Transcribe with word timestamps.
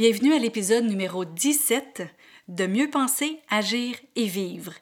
Bienvenue 0.00 0.32
à 0.32 0.38
l'épisode 0.38 0.84
numéro 0.84 1.26
17 1.26 2.04
de 2.48 2.66
Mieux 2.66 2.88
penser, 2.88 3.38
agir 3.50 3.96
et 4.16 4.24
vivre. 4.24 4.72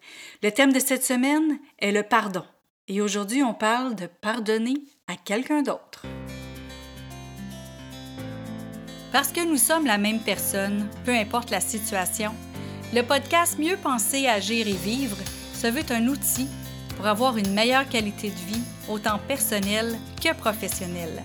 Le 0.45 0.53
thème 0.53 0.73
de 0.73 0.79
cette 0.79 1.05
semaine 1.05 1.59
est 1.81 1.91
le 1.91 2.05
pardon. 2.05 2.45
Et 2.87 3.01
aujourd'hui, 3.01 3.43
on 3.43 3.53
parle 3.53 3.97
de 3.97 4.07
pardonner 4.07 4.77
à 5.09 5.17
quelqu'un 5.17 5.63
d'autre. 5.63 6.07
Parce 9.11 9.33
que 9.33 9.45
nous 9.45 9.57
sommes 9.57 9.87
la 9.87 9.99
même 9.99 10.21
personne, 10.21 10.89
peu 11.05 11.11
importe 11.11 11.51
la 11.51 11.61
situation, 11.61 12.33
le 12.95 13.03
podcast 13.03 13.59
Mieux 13.59 13.77
penser, 13.77 14.29
agir 14.29 14.69
et 14.69 14.73
vivre 14.73 15.17
se 15.53 15.67
veut 15.67 15.91
un 15.91 16.07
outil 16.07 16.47
pour 16.97 17.09
avoir 17.09 17.39
une 17.39 17.55
meilleure 17.55 17.89
qualité 17.89 18.31
de 18.31 18.55
vie, 18.55 18.63
autant 18.89 19.19
personnelle 19.27 19.97
que 20.23 20.33
professionnelle. 20.33 21.25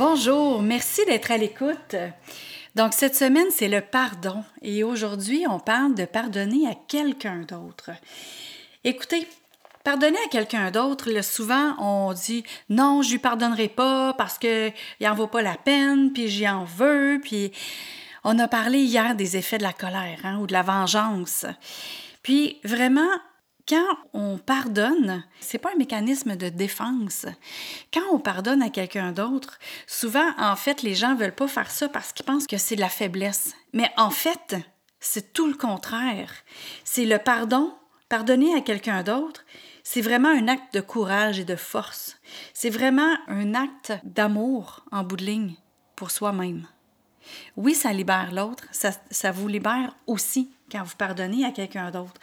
Bonjour, 0.00 0.62
merci 0.62 1.04
d'être 1.04 1.30
à 1.30 1.36
l'écoute. 1.36 1.94
Donc 2.74 2.94
cette 2.94 3.14
semaine, 3.14 3.48
c'est 3.50 3.68
le 3.68 3.82
pardon 3.82 4.42
et 4.62 4.82
aujourd'hui, 4.82 5.44
on 5.46 5.58
parle 5.58 5.94
de 5.94 6.06
pardonner 6.06 6.66
à 6.66 6.74
quelqu'un 6.74 7.40
d'autre. 7.40 7.90
Écoutez, 8.82 9.28
pardonner 9.84 10.16
à 10.24 10.30
quelqu'un 10.30 10.70
d'autre, 10.70 11.10
souvent 11.20 11.74
on 11.78 12.14
dit 12.14 12.44
non, 12.70 13.02
je 13.02 13.10
lui 13.10 13.18
pardonnerai 13.18 13.68
pas 13.68 14.14
parce 14.14 14.38
que 14.38 14.70
il 15.00 15.06
en 15.06 15.14
vaut 15.14 15.26
pas 15.26 15.42
la 15.42 15.56
peine, 15.56 16.14
puis 16.14 16.28
j'y 16.28 16.48
en 16.48 16.64
veux, 16.64 17.20
puis 17.22 17.52
on 18.24 18.38
a 18.38 18.48
parlé 18.48 18.78
hier 18.78 19.14
des 19.14 19.36
effets 19.36 19.58
de 19.58 19.64
la 19.64 19.74
colère 19.74 20.20
hein, 20.24 20.38
ou 20.38 20.46
de 20.46 20.54
la 20.54 20.62
vengeance. 20.62 21.44
Puis 22.22 22.56
vraiment, 22.64 23.10
quand 23.68 23.96
on 24.12 24.38
pardonne, 24.38 25.24
c'est 25.40 25.58
pas 25.58 25.72
un 25.72 25.78
mécanisme 25.78 26.36
de 26.36 26.48
défense. 26.48 27.26
Quand 27.92 28.02
on 28.12 28.18
pardonne 28.18 28.62
à 28.62 28.70
quelqu'un 28.70 29.12
d'autre, 29.12 29.58
souvent, 29.86 30.32
en 30.38 30.56
fait, 30.56 30.82
les 30.82 30.94
gens 30.94 31.14
veulent 31.14 31.34
pas 31.34 31.48
faire 31.48 31.70
ça 31.70 31.88
parce 31.88 32.12
qu'ils 32.12 32.26
pensent 32.26 32.46
que 32.46 32.58
c'est 32.58 32.76
de 32.76 32.80
la 32.80 32.88
faiblesse. 32.88 33.54
Mais 33.72 33.90
en 33.96 34.10
fait, 34.10 34.56
c'est 34.98 35.32
tout 35.32 35.46
le 35.46 35.54
contraire. 35.54 36.32
C'est 36.84 37.06
le 37.06 37.18
pardon, 37.18 37.74
pardonner 38.08 38.54
à 38.54 38.60
quelqu'un 38.60 39.02
d'autre, 39.02 39.44
c'est 39.82 40.02
vraiment 40.02 40.28
un 40.28 40.48
acte 40.48 40.74
de 40.74 40.80
courage 40.80 41.38
et 41.38 41.44
de 41.44 41.56
force. 41.56 42.18
C'est 42.54 42.70
vraiment 42.70 43.16
un 43.28 43.54
acte 43.54 43.92
d'amour 44.04 44.84
en 44.92 45.02
bout 45.02 45.16
de 45.16 45.24
ligne 45.24 45.54
pour 45.96 46.10
soi-même. 46.10 46.66
Oui, 47.56 47.74
ça 47.74 47.92
libère 47.92 48.32
l'autre, 48.32 48.64
ça, 48.72 48.90
ça 49.10 49.30
vous 49.30 49.48
libère 49.48 49.94
aussi 50.06 50.50
quand 50.70 50.82
vous 50.82 50.96
pardonnez 50.96 51.44
à 51.44 51.50
quelqu'un 51.50 51.90
d'autre. 51.90 52.20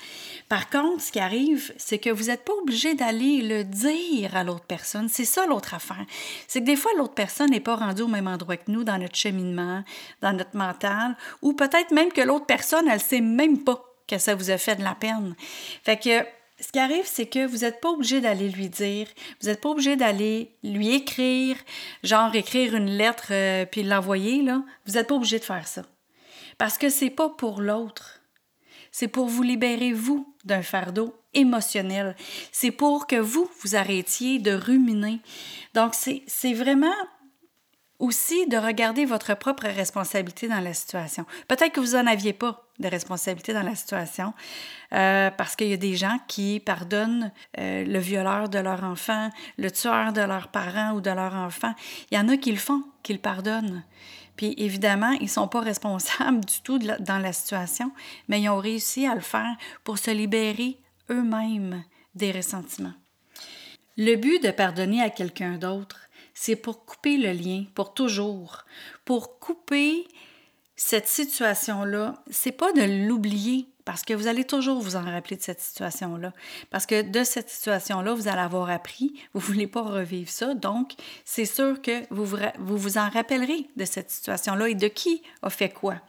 Par 0.50 0.70
contre, 0.70 1.02
ce 1.02 1.12
qui 1.12 1.20
arrive, 1.20 1.73
c'est 1.78 2.00
que 2.00 2.09
vous 2.09 2.26
n'êtes 2.26 2.45
pas 2.45 2.53
obligé 2.53 2.94
d'aller 2.94 3.42
le 3.42 3.64
dire 3.64 4.36
à 4.36 4.44
l'autre 4.44 4.66
personne. 4.66 5.09
C'est 5.09 5.26
ça 5.26 5.45
l'autre 5.45 5.73
affaire. 5.73 6.06
C'est 6.48 6.62
que 6.62 6.66
des 6.66 6.75
fois, 6.75 6.92
l'autre 6.98 7.14
personne 7.14 7.52
n'est 7.52 7.59
pas 7.59 7.75
rendue 7.75 8.03
au 8.03 8.08
même 8.08 8.28
endroit 8.28 8.58
que 8.58 8.72
nous 8.72 8.84
dans 8.84 8.98
notre 8.98 9.16
cheminement, 9.16 9.84
dans 10.22 10.34
notre 10.34 10.56
mental, 10.56 11.16
ou 11.42 11.53
peut-être 11.53 11.92
même 11.92 12.12
que 12.12 12.22
l'autre 12.22 12.45
personne, 12.45 12.88
elle 12.88 12.95
ne 12.95 13.00
sait 13.00 13.22
même 13.22 13.64
pas 13.64 13.84
que 14.08 14.18
ça 14.18 14.36
vous 14.36 14.52
a 14.52 14.58
fait 14.58 14.75
de 14.75 14.84
la 14.84 14.95
peine. 14.95 15.36
Fait 15.84 15.98
que 15.98 16.25
ce 16.59 16.72
qui 16.72 16.80
arrive, 16.80 17.06
c'est 17.06 17.28
que 17.28 17.45
vous 17.45 17.58
n'êtes 17.58 17.81
pas 17.81 17.90
obligé 17.90 18.20
d'aller 18.20 18.50
lui 18.50 18.70
dire, 18.70 19.08
vous 19.42 19.48
n'êtes 19.48 19.62
pas 19.62 19.70
obligé 19.70 19.95
d'aller 19.95 20.52
lui 20.64 20.96
écrire, 20.96 21.56
genre 22.03 22.34
écrire 22.35 22.74
une 22.75 22.90
lettre 22.90 23.28
euh, 23.31 23.66
puis 23.66 23.84
l'envoyer, 23.84 24.41
là. 24.41 24.64
Vous 24.85 24.94
n'êtes 24.94 25.08
pas 25.08 25.16
obligé 25.16 25.38
de 25.38 25.44
faire 25.44 25.68
ça. 25.68 25.84
Parce 26.58 26.78
que 26.79 26.90
c'est 26.90 27.12
pas 27.12 27.29
pour 27.29 27.62
l'autre. 27.62 28.16
C'est 28.92 29.08
pour 29.08 29.28
vous 29.28 29.44
libérer, 29.44 29.94
vous, 29.94 30.36
d'un 30.46 30.62
fardeau 30.62 31.14
émotionnel. 31.34 32.16
C'est 32.52 32.72
pour 32.72 33.08
que 33.08 33.16
vous, 33.16 33.50
vous 33.62 33.75
arrêtiez 33.75 34.40
de 34.40 34.53
ruminer. 34.53 35.20
Donc, 35.74 35.94
c'est 35.94 36.53
vraiment 36.53 36.96
aussi 38.00 38.47
de 38.47 38.58
regarder 38.58 39.06
votre 39.06 39.36
propre 39.36 39.66
responsabilité 39.68 40.47
dans 40.47 40.59
la 40.59 40.74
situation. 40.74 41.26
Peut-être 41.47 41.74
que 41.74 41.80
vous 41.80 41.94
n'en 41.94 42.06
aviez 42.06 42.34
pas 42.34 42.64
de 42.80 42.88
responsabilité 42.88 43.53
dans 43.53 43.64
la 43.64 43.74
situation, 43.74 44.34
euh, 44.94 45.31
parce 45.31 45.56
qu'il 45.56 45.68
y 45.68 45.74
a 45.74 45.78
des 45.78 45.96
gens 45.96 46.20
qui 46.28 46.59
pardonnent 46.59 47.31
euh, 47.58 47.84
le 47.84 48.00
violeur 48.00 48.50
de 48.50 48.59
leur 48.59 48.84
enfant, 48.84 49.31
le 49.58 49.72
tueur 49.72 50.14
de 50.14 50.22
leurs 50.22 50.50
parents 50.50 50.92
ou 50.92 51.02
de 51.02 51.09
leur 51.09 51.34
enfant. 51.34 51.74
Il 52.12 52.18
y 52.18 52.22
en 52.22 52.30
a 52.30 52.38
qui 52.38 52.52
le 52.52 52.59
font, 52.59 52.84
qui 53.02 53.14
le 53.14 53.20
pardonnent. 53.20 53.84
Puis 54.38 54.53
évidemment, 54.58 55.12
ils 55.12 55.24
ne 55.24 55.28
sont 55.28 55.48
pas 55.48 55.62
responsables 55.62 56.46
du 56.46 56.62
tout 56.62 56.78
dans 56.78 57.20
la 57.20 57.34
situation, 57.34 57.92
mais 58.28 58.42
ils 58.42 58.50
ont 58.50 58.59
réussi 58.59 59.06
à 59.06 59.16
le 59.16 59.22
faire 59.22 59.56
pour 59.84 59.98
se 59.98 60.12
libérer 60.12 60.78
eux-mêmes 61.09 61.84
des 62.16 62.31
ressentiments. 62.31 62.94
Le 63.97 64.16
but 64.16 64.42
de 64.44 64.52
pardonner 64.52 65.02
à 65.02 65.09
quelqu'un 65.09 65.58
d'autre, 65.58 66.00
c'est 66.36 66.56
pour 66.56 66.86
couper 66.86 67.18
le 67.18 67.31
lien, 67.31 67.66
pour 67.74 67.96
toujours, 67.96 68.66
pour 69.06 69.40
couper 69.40 70.08
cette 70.76 71.08
situation-là. 71.08 72.22
C'est 72.30 72.52
pas 72.52 72.72
de 72.74 73.08
l'oublier, 73.08 73.68
parce 73.88 74.03
que 74.03 74.14
vous 74.14 74.28
allez 74.28 74.44
toujours 74.44 74.81
vous 74.81 74.98
en 74.98 75.02
rappeler 75.02 75.38
de 75.38 75.42
cette 75.42 75.62
situation-là. 75.62 76.34
Parce 76.72 76.86
que 76.86 77.03
de 77.03 77.24
cette 77.24 77.50
situation-là, 77.50 78.14
vous 78.14 78.28
allez 78.28 78.42
avoir 78.42 78.70
appris, 78.70 79.14
vous 79.34 79.40
ne 79.40 79.46
voulez 79.46 79.66
pas 79.66 79.81
revivre 79.81 80.30
ça, 80.30 80.53
donc 80.56 80.92
c'est 81.24 81.46
sûr 81.46 81.81
que 81.81 82.03
vous 82.14 82.26
vous, 82.58 82.97
en 82.97 83.09
rappellerez 83.09 83.70
de 83.78 83.86
cette 83.86 84.12
situation-là 84.12 84.68
et 84.68 84.76
de 84.76 84.90
qui 84.90 85.22
a 85.42 85.50
fait 85.50 85.70
quoi. 85.70 86.02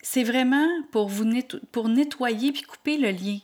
C'est 0.00 0.24
vraiment 0.24 0.66
pour 0.90 1.10
vous 1.10 1.26
pour 1.70 1.90
nettoyer 1.90 2.50
puis 2.50 2.62
couper 2.62 2.96
le 2.96 3.10
lien. 3.10 3.40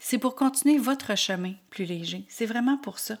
C'est 0.00 0.18
pour 0.18 0.34
continuer 0.34 0.78
votre 0.78 1.16
chemin 1.16 1.52
plus 1.70 1.84
léger. 1.84 2.24
C'est 2.28 2.46
vraiment 2.46 2.76
pour 2.76 2.98
ça 2.98 3.18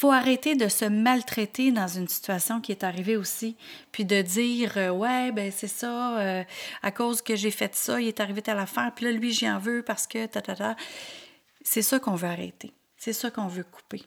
faut 0.00 0.12
arrêter 0.12 0.56
de 0.56 0.66
se 0.68 0.86
maltraiter 0.86 1.72
dans 1.72 1.86
une 1.86 2.08
situation 2.08 2.62
qui 2.62 2.72
est 2.72 2.84
arrivée 2.84 3.18
aussi, 3.18 3.54
puis 3.92 4.06
de 4.06 4.22
dire 4.22 4.78
euh, 4.78 4.88
ouais 4.88 5.30
ben 5.30 5.52
c'est 5.54 5.68
ça, 5.68 6.18
euh, 6.18 6.42
à 6.82 6.90
cause 6.90 7.20
que 7.20 7.36
j'ai 7.36 7.50
fait 7.50 7.74
ça, 7.74 8.00
il 8.00 8.08
est 8.08 8.18
arrivé 8.18 8.40
telle 8.40 8.58
affaire, 8.58 8.92
puis 8.96 9.04
là 9.04 9.12
lui 9.12 9.30
j'y 9.30 9.50
en 9.50 9.58
veux 9.58 9.82
parce 9.82 10.06
que 10.06 10.24
ta 10.24 10.40
ta 10.40 10.56
ta. 10.56 10.74
C'est 11.60 11.82
ça 11.82 11.98
qu'on 11.98 12.14
veut 12.14 12.28
arrêter, 12.28 12.72
c'est 12.96 13.12
ça 13.12 13.30
qu'on 13.30 13.46
veut 13.46 13.62
couper. 13.62 14.02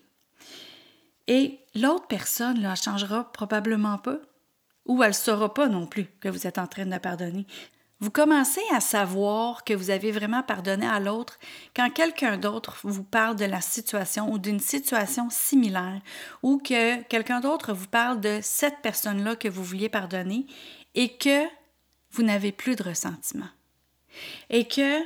Et 1.27 1.59
l'autre 1.75 2.07
personne 2.07 2.59
là, 2.59 2.73
changera 2.73 3.31
probablement 3.31 3.99
pas, 3.99 4.17
ou 4.87 5.03
elle 5.03 5.09
ne 5.09 5.13
saura 5.13 5.53
pas 5.53 5.67
non 5.67 5.85
plus 5.85 6.07
que 6.21 6.27
vous 6.27 6.47
êtes 6.47 6.57
en 6.57 6.65
train 6.65 6.87
de 6.87 6.97
pardonner. 6.97 7.45
Vous 8.03 8.11
commencez 8.11 8.59
à 8.73 8.81
savoir 8.81 9.63
que 9.63 9.73
vous 9.73 9.89
avez 9.89 10.11
vraiment 10.11 10.43
pardonné 10.43 10.85
à 10.85 10.99
l'autre 10.99 11.39
quand 11.73 11.89
quelqu'un 11.89 12.35
d'autre 12.35 12.77
vous 12.83 13.05
parle 13.05 13.37
de 13.37 13.45
la 13.45 13.61
situation 13.61 14.29
ou 14.29 14.39
d'une 14.39 14.59
situation 14.59 15.29
similaire 15.29 16.01
ou 16.41 16.57
que 16.57 17.01
quelqu'un 17.03 17.39
d'autre 17.39 17.71
vous 17.71 17.87
parle 17.87 18.19
de 18.19 18.39
cette 18.41 18.81
personne-là 18.81 19.37
que 19.37 19.47
vous 19.47 19.63
vouliez 19.63 19.87
pardonner 19.87 20.47
et 20.95 21.15
que 21.15 21.45
vous 22.11 22.23
n'avez 22.23 22.51
plus 22.51 22.75
de 22.75 22.83
ressentiment. 22.83 23.47
Et 24.49 24.67
que 24.67 24.99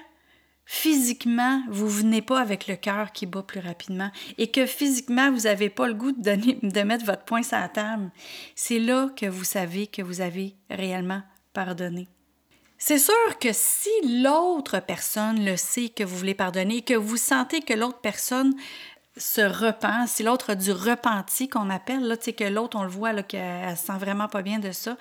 physiquement, 0.65 1.61
vous 1.69 1.87
venez 1.87 2.23
pas 2.23 2.41
avec 2.41 2.65
le 2.65 2.77
cœur 2.77 3.11
qui 3.11 3.27
bat 3.27 3.43
plus 3.43 3.59
rapidement 3.59 4.09
et 4.39 4.49
que 4.49 4.65
physiquement, 4.65 5.31
vous 5.31 5.41
n'avez 5.41 5.69
pas 5.69 5.87
le 5.87 5.93
goût 5.93 6.13
de, 6.13 6.67
de 6.67 6.81
mettre 6.81 7.05
votre 7.05 7.25
poing 7.25 7.43
sur 7.43 7.59
la 7.59 7.69
table. 7.69 8.09
C'est 8.55 8.79
là 8.79 9.07
que 9.15 9.27
vous 9.27 9.43
savez 9.43 9.85
que 9.85 10.01
vous 10.01 10.19
avez 10.19 10.55
réellement 10.71 11.21
pardonné. 11.53 12.07
C'est 12.77 12.99
sûr 12.99 13.39
que 13.39 13.49
si 13.53 13.89
l'autre 14.21 14.79
personne 14.79 15.43
le 15.43 15.57
sait 15.57 15.89
que 15.89 16.03
vous 16.03 16.15
voulez 16.15 16.35
pardonner, 16.35 16.83
que 16.83 16.93
vous 16.93 17.17
sentez 17.17 17.61
que 17.61 17.73
l'autre 17.73 17.99
personne 17.99 18.53
se 19.17 19.41
repent, 19.41 20.05
si 20.07 20.21
l'autre 20.21 20.51
a 20.51 20.55
du 20.55 20.71
repenti 20.71 21.49
qu'on 21.49 21.71
appelle, 21.71 22.07
là, 22.07 22.17
que 22.17 22.43
l'autre, 22.43 22.77
on 22.77 22.83
le 22.83 22.89
voit, 22.89 23.23
qu'elle 23.23 23.75
se 23.75 23.87
sent 23.87 23.97
vraiment 23.97 24.27
pas 24.27 24.43
bien 24.43 24.59
de 24.59 24.71
ça, 24.71 24.95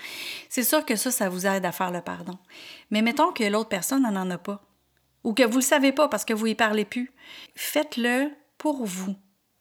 c'est 0.48 0.62
sûr 0.62 0.86
que 0.86 0.96
ça, 0.96 1.10
ça 1.10 1.28
vous 1.28 1.46
aide 1.46 1.66
à 1.66 1.72
faire 1.72 1.90
le 1.90 2.00
pardon. 2.00 2.38
Mais 2.90 3.02
mettons 3.02 3.30
que 3.32 3.44
l'autre 3.44 3.68
personne 3.68 4.02
n'en 4.02 4.30
a 4.30 4.38
pas, 4.38 4.62
ou 5.22 5.34
que 5.34 5.42
vous 5.42 5.50
ne 5.50 5.56
le 5.56 5.60
savez 5.60 5.92
pas 5.92 6.08
parce 6.08 6.24
que 6.24 6.32
vous 6.32 6.46
y 6.46 6.54
parlez 6.54 6.86
plus, 6.86 7.12
faites-le 7.54 8.30
pour 8.56 8.86
vous, 8.86 9.16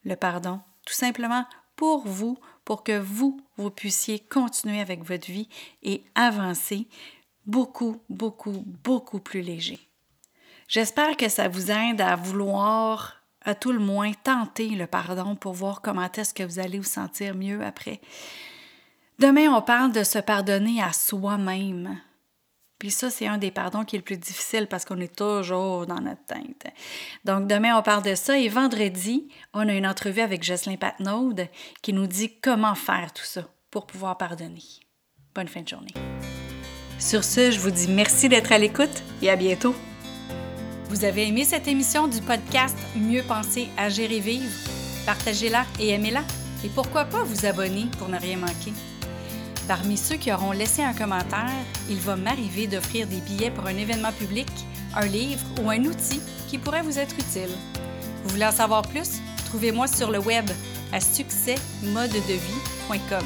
le 0.06 0.16
pardon. 0.16 0.62
Tout 0.86 0.94
simplement 0.94 1.46
pour 1.76 2.08
vous, 2.08 2.38
pour 2.64 2.84
que 2.84 2.98
vous, 2.98 3.42
vous 3.58 3.72
puissiez 3.72 4.20
continuer 4.20 4.80
avec 4.80 5.04
votre 5.04 5.28
vie 5.28 5.50
et 5.84 6.06
avancer 6.16 6.88
beaucoup, 7.46 8.02
beaucoup, 8.10 8.64
beaucoup 8.84 9.20
plus 9.20 9.42
léger. 9.42 9.80
J'espère 10.68 11.16
que 11.16 11.30
ça 11.30 11.48
vous 11.48 11.72
aide 11.72 12.02
à 12.02 12.16
vouloir, 12.16 13.22
à 13.42 13.54
tout 13.56 13.72
le 13.72 13.80
moins, 13.80 14.12
tenter 14.24 14.70
le 14.70 14.88
pardon 14.88 15.36
pour 15.36 15.54
voir 15.54 15.82
comment 15.82 16.10
est-ce 16.12 16.34
que 16.34 16.44
vous 16.44 16.60
allez 16.60 16.80
vous 16.80 16.84
sentir 16.84 17.36
mieux 17.36 17.64
après. 17.64 18.02
Demain, 19.20 19.50
on 19.54 19.62
parle 19.62 19.92
de 19.92 20.04
se 20.04 20.20
pardonner 20.20 20.82
à 20.82 20.92
soi-même. 20.92 22.00
Puis 22.80 22.92
ça, 22.92 23.10
c'est 23.10 23.28
un 23.28 23.38
des 23.38 23.52
pardons 23.52 23.86
qui 23.86 23.96
est 23.96 24.00
le 24.00 24.04
plus 24.04 24.18
difficile 24.18 24.68
parce 24.68 24.84
qu'on 24.84 25.00
est 25.00 25.16
toujours 25.16 25.86
dans 25.86 26.02
notre 26.02 26.26
tête. 26.26 26.68
Donc 27.24 27.48
demain, 27.48 27.78
on 27.78 27.82
parle 27.82 28.04
de 28.04 28.16
ça 28.16 28.38
et 28.38 28.50
vendredi, 28.50 29.30
on 29.54 29.70
a 29.70 29.74
une 29.74 29.88
entrevue 29.88 30.22
avec 30.22 30.44
Jocelyn 30.44 30.76
Patnaud 30.76 31.34
qui 31.82 31.94
nous 31.94 32.08
dit 32.08 32.38
comment 32.42 32.76
faire 32.76 33.14
tout 33.14 33.24
ça 33.24 33.48
pour 33.72 33.88
pouvoir 33.88 34.18
pardonner. 34.18 34.64
Bonne 35.34 35.48
fin 35.48 35.62
de 35.62 35.68
journée. 35.70 36.15
Sur 37.00 37.24
ce, 37.24 37.52
je 37.52 37.60
vous 37.60 37.72
dis 37.72 37.88
merci 37.88 38.30
d'être 38.30 38.52
à 38.52 38.58
l'écoute 38.58 39.04
et 39.22 39.30
à 39.30 39.36
bientôt. 39.36 39.76
Vous 40.90 41.04
avez 41.04 41.28
aimé 41.28 41.46
cette 41.46 41.68
émission 41.68 42.08
du 42.08 42.22
podcast 42.22 42.78
Mieux 42.96 43.24
penser, 43.24 43.68
agir 43.78 44.12
et 44.12 44.20
vivre? 44.20 44.50
Partagez-la 45.06 45.66
et 45.80 45.90
aimez-la. 45.90 46.24
Et 46.64 46.70
pourquoi 46.70 47.06
pas 47.06 47.24
vous 47.24 47.46
abonner 47.46 47.86
pour 48.00 48.10
ne 48.10 48.18
rien 48.18 48.38
manquer? 48.38 48.74
Parmi 49.68 49.98
ceux 49.98 50.16
qui 50.16 50.32
auront 50.32 50.52
laissé 50.52 50.84
un 50.84 50.94
commentaire, 50.94 51.50
il 51.90 51.98
va 51.98 52.16
m'arriver 52.16 52.68
d'offrir 52.68 53.08
des 53.08 53.18
billets 53.18 53.52
pour 53.52 53.66
un 53.66 53.78
événement 53.78 54.14
public, 54.14 54.48
un 54.96 55.06
livre 55.06 55.44
ou 55.62 55.70
un 55.70 55.84
outil 55.84 56.22
qui 56.48 56.58
pourrait 56.58 56.84
vous 56.84 56.98
être 56.98 57.16
utile. 57.16 57.50
Vous 58.24 58.30
voulez 58.30 58.46
en 58.46 58.52
savoir 58.52 58.84
plus? 58.84 59.20
Trouvez-moi 59.48 59.88
sur 59.88 60.12
le 60.12 60.20
web 60.20 60.50
à 60.94 61.00
succèsmodedevie.com. 61.00 63.26